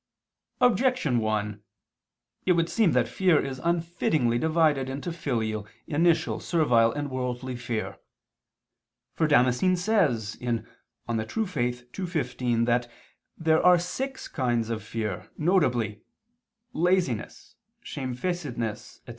Objection 0.61 1.19
1: 1.19 1.61
It 2.47 2.53
would 2.53 2.69
seem 2.71 2.93
that 2.93 3.07
fear 3.07 3.39
is 3.39 3.59
unfittingly 3.59 4.39
divided 4.39 4.89
into 4.89 5.11
filial, 5.13 5.67
initial, 5.85 6.39
servile 6.39 6.91
and 6.91 7.11
worldly 7.11 7.55
fear. 7.55 7.99
For 9.13 9.27
Damascene 9.27 9.75
says 9.75 10.33
(De 10.37 10.45
Fide 10.65 11.19
Orth. 11.19 11.55
ii, 11.99 12.05
15) 12.07 12.65
that 12.65 12.89
there 13.37 13.63
are 13.63 13.77
six 13.77 14.27
kinds 14.27 14.71
of 14.71 14.81
fear, 14.81 15.29
viz. 15.37 15.97
"laziness, 16.73 17.53
shamefacedness," 17.83 19.01
etc. 19.05 19.09